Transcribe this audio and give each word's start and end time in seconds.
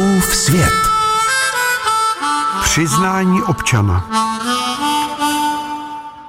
Fouskův 0.00 0.34
svět. 0.34 0.72
Přiznání 2.62 3.42
občana. 3.42 4.10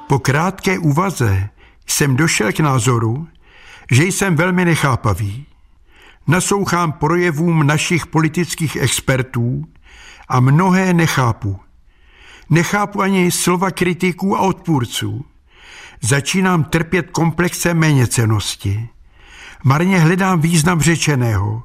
Po 0.08 0.20
krátké 0.20 0.80
úvaze 0.80 1.50
jsem 1.88 2.16
došel 2.16 2.52
k 2.52 2.60
názoru, 2.60 3.28
že 3.92 4.04
jsem 4.04 4.36
velmi 4.36 4.66
nechápavý. 4.66 5.46
Naslouchám 6.28 6.92
projevům 6.92 7.68
našich 7.68 8.08
politických 8.08 8.76
expertů 8.76 9.66
a 10.28 10.40
mnohé 10.40 10.94
nechápu. 10.94 11.60
Nechápu 12.50 13.02
ani 13.02 13.32
slova 13.32 13.72
kritiků 13.72 14.38
a 14.38 14.40
odpůrců. 14.40 15.26
Začínám 16.02 16.64
trpět 16.64 17.10
komplexem 17.12 17.78
méněcenosti. 17.78 18.90
Marně 19.64 20.00
hledám 20.00 20.42
význam 20.42 20.82
řečeného. 20.82 21.64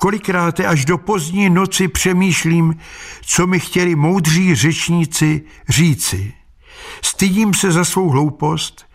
Kolikrát 0.00 0.60
až 0.60 0.84
do 0.84 0.98
pozdní 0.98 1.50
noci 1.50 1.88
přemýšlím, 1.88 2.76
co 3.20 3.46
mi 3.46 3.60
chtěli 3.60 3.94
moudří 3.94 4.54
řečníci 4.54 5.42
říci. 5.68 6.32
Stydím 7.02 7.54
se 7.54 7.72
za 7.72 7.84
svou 7.84 8.10
hloupost, 8.10 8.86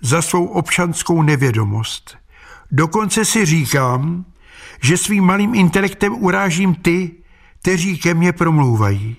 za 0.00 0.22
svou 0.22 0.46
občanskou 0.46 1.22
nevědomost. 1.22 2.16
Dokonce 2.70 3.24
si 3.24 3.46
říkám, 3.46 4.24
že 4.82 4.96
svým 4.96 5.24
malým 5.24 5.54
intelektem 5.54 6.14
urážím 6.24 6.74
ty, 6.74 7.10
kteří 7.60 7.98
ke 7.98 8.14
mně 8.14 8.32
promlouvají. 8.32 9.16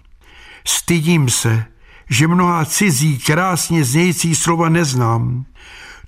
Stydím 0.68 1.30
se, 1.30 1.66
že 2.10 2.28
mnoha 2.28 2.66
cizí, 2.66 3.20
krásně 3.20 3.84
znějící 3.84 4.36
slova 4.36 4.70
neznám. 4.70 5.46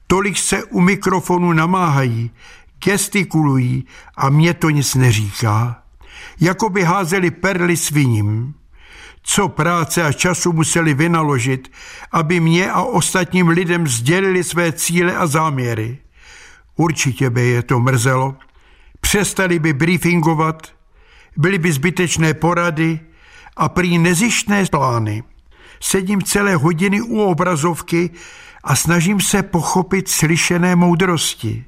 Tolik 0.07 0.37
se 0.37 0.63
u 0.63 0.81
mikrofonu 0.81 1.53
namáhají, 1.53 2.31
gestikulují 2.83 3.85
a 4.15 4.29
mě 4.29 4.53
to 4.53 4.69
nic 4.69 4.95
neříká. 4.95 5.83
Jako 6.39 6.69
by 6.69 6.83
házeli 6.83 7.31
perly 7.31 7.77
sviním. 7.77 8.53
Co 9.23 9.47
práce 9.47 10.03
a 10.03 10.11
času 10.11 10.53
museli 10.53 10.93
vynaložit, 10.93 11.71
aby 12.11 12.39
mě 12.39 12.71
a 12.71 12.81
ostatním 12.81 13.47
lidem 13.47 13.87
sdělili 13.87 14.43
své 14.43 14.71
cíle 14.71 15.15
a 15.15 15.27
záměry. 15.27 15.97
Určitě 16.75 17.29
by 17.29 17.41
je 17.41 17.63
to 17.63 17.79
mrzelo. 17.79 18.35
Přestali 19.01 19.59
by 19.59 19.73
briefingovat, 19.73 20.67
byly 21.37 21.57
by 21.57 21.71
zbytečné 21.71 22.33
porady 22.33 22.99
a 23.57 23.69
prý 23.69 23.97
nezištné 23.97 24.65
plány. 24.65 25.23
Sedím 25.79 26.21
celé 26.21 26.55
hodiny 26.55 27.01
u 27.01 27.21
obrazovky 27.21 28.09
a 28.63 28.75
snažím 28.75 29.19
se 29.21 29.43
pochopit 29.43 30.09
slyšené 30.09 30.75
moudrosti. 30.75 31.65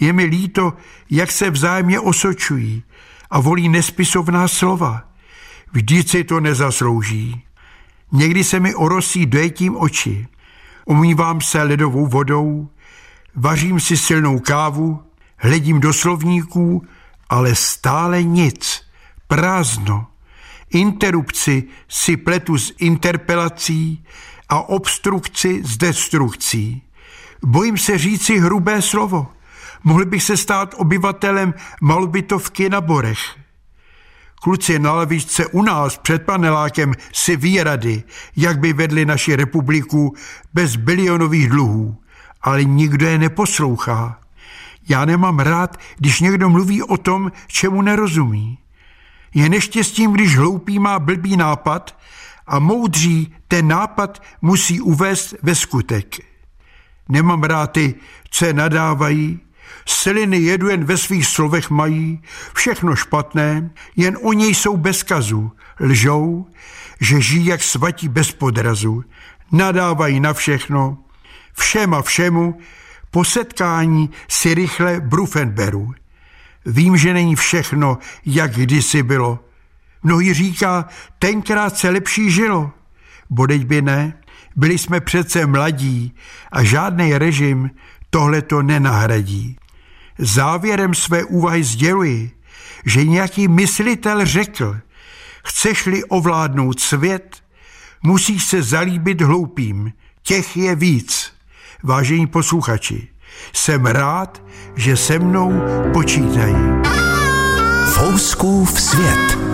Je 0.00 0.12
mi 0.12 0.24
líto, 0.24 0.72
jak 1.10 1.32
se 1.32 1.50
vzájemně 1.50 2.00
osočují 2.00 2.82
a 3.30 3.40
volí 3.40 3.68
nespisovná 3.68 4.48
slova. 4.48 5.04
Vždyť 5.72 6.10
si 6.10 6.24
to 6.24 6.40
nezaslouží. 6.40 7.42
Někdy 8.12 8.44
se 8.44 8.60
mi 8.60 8.74
orosí 8.74 9.26
dojetím 9.26 9.76
oči. 9.76 10.26
Umývám 10.84 11.40
se 11.40 11.62
ledovou 11.62 12.06
vodou, 12.06 12.68
vařím 13.34 13.80
si 13.80 13.96
silnou 13.96 14.38
kávu, 14.38 15.02
hledím 15.36 15.80
do 15.80 15.92
slovníků, 15.92 16.86
ale 17.28 17.54
stále 17.54 18.22
nic, 18.22 18.82
prázdno. 19.26 20.06
Interrupci 20.70 21.64
si 21.88 22.16
pletu 22.16 22.58
s 22.58 22.74
interpelací 22.78 24.04
a 24.48 24.68
obstrukci 24.68 25.62
s 25.64 25.76
destrukcí. 25.76 26.82
Bojím 27.42 27.78
se 27.78 27.98
říci 27.98 28.38
hrubé 28.38 28.82
slovo. 28.82 29.26
Mohli 29.84 30.04
bych 30.04 30.22
se 30.22 30.36
stát 30.36 30.74
obyvatelem 30.78 31.54
malobytovky 31.80 32.70
na 32.70 32.80
Borech. 32.80 33.18
Kluci 34.42 34.78
na 34.78 34.92
lavičce 34.92 35.46
u 35.46 35.62
nás 35.62 35.98
před 35.98 36.22
panelákem 36.22 36.92
si 37.12 37.36
výrady, 37.36 38.02
jak 38.36 38.58
by 38.58 38.72
vedli 38.72 39.06
naši 39.06 39.36
republiku 39.36 40.14
bez 40.54 40.76
bilionových 40.76 41.48
dluhů, 41.48 41.96
ale 42.42 42.64
nikdo 42.64 43.06
je 43.06 43.18
neposlouchá. 43.18 44.20
Já 44.88 45.04
nemám 45.04 45.38
rád, 45.38 45.80
když 45.96 46.20
někdo 46.20 46.48
mluví 46.48 46.82
o 46.82 46.96
tom, 46.96 47.32
čemu 47.46 47.82
nerozumí. 47.82 48.58
Je 49.34 49.48
neštěstím, 49.48 50.12
když 50.12 50.36
hloupý 50.36 50.78
má 50.78 50.98
blbý 50.98 51.36
nápad 51.36 51.98
a 52.46 52.58
moudří 52.58 53.34
ten 53.48 53.68
nápad 53.68 54.22
musí 54.42 54.80
uvést 54.80 55.34
ve 55.42 55.54
skutek. 55.54 56.16
Nemám 57.08 57.42
rád 57.42 57.66
ty, 57.66 57.94
co 58.30 58.52
nadávají, 58.52 59.40
Seliny 59.86 60.38
jedu 60.38 60.68
jen 60.68 60.84
ve 60.84 60.96
svých 60.96 61.26
slovech 61.26 61.70
mají, 61.70 62.22
všechno 62.54 62.96
špatné, 62.96 63.70
jen 63.96 64.18
o 64.22 64.32
něj 64.32 64.54
jsou 64.54 64.76
bez 64.76 65.02
kazu, 65.02 65.52
lžou, 65.80 66.46
že 67.00 67.20
žijí 67.20 67.46
jak 67.46 67.62
svatí 67.62 68.08
bez 68.08 68.32
podrazu, 68.32 69.04
nadávají 69.52 70.20
na 70.20 70.32
všechno, 70.32 70.98
všem 71.52 71.94
a 71.94 72.02
všemu, 72.02 72.58
po 73.10 73.24
setkání 73.24 74.10
si 74.28 74.54
rychle 74.54 75.00
brufen 75.00 75.50
beru. 75.50 75.94
Vím, 76.66 76.96
že 76.96 77.14
není 77.14 77.36
všechno, 77.36 77.98
jak 78.26 78.54
kdysi 78.54 79.02
bylo. 79.02 79.44
Mnohý 80.02 80.34
říká, 80.34 80.88
tenkrát 81.18 81.76
se 81.76 81.90
lepší 81.90 82.30
žilo. 82.30 82.70
Bodeď 83.30 83.64
by 83.64 83.82
ne, 83.82 84.12
byli 84.56 84.78
jsme 84.78 85.00
přece 85.00 85.46
mladí 85.46 86.14
a 86.52 86.62
žádný 86.62 87.18
režim 87.18 87.70
tohle 88.10 88.42
to 88.42 88.62
nenahradí. 88.62 89.56
Závěrem 90.18 90.94
své 90.94 91.24
úvahy 91.24 91.64
sděluji, 91.64 92.30
že 92.86 93.04
nějaký 93.04 93.48
myslitel 93.48 94.26
řekl, 94.26 94.76
chceš-li 95.44 96.04
ovládnout 96.04 96.80
svět, 96.80 97.36
musíš 98.02 98.44
se 98.44 98.62
zalíbit 98.62 99.20
hloupým, 99.20 99.92
těch 100.22 100.56
je 100.56 100.74
víc. 100.74 101.32
Vážení 101.82 102.26
posluchači, 102.26 103.08
jsem 103.52 103.86
rád, 103.86 104.42
že 104.76 104.96
se 104.96 105.18
mnou 105.18 105.62
počítají. 105.92 106.56
Fouskův 107.92 108.80
svět. 108.80 109.47